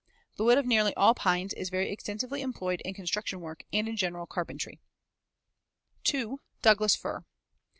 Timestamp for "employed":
2.41-2.81